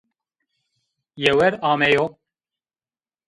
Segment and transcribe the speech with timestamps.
[1.23, 2.05] Yewer ameyo